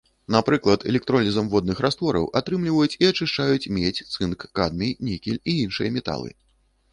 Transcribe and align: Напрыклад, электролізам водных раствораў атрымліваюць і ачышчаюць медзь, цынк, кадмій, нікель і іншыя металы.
Напрыклад, 0.35 0.85
электролізам 0.91 1.51
водных 1.51 1.81
раствораў 1.85 2.25
атрымліваюць 2.41 2.97
і 3.03 3.11
ачышчаюць 3.11 3.69
медзь, 3.79 4.07
цынк, 4.17 4.39
кадмій, 4.61 4.97
нікель 5.11 5.39
і 5.55 5.57
іншыя 5.67 5.89
металы. 6.01 6.35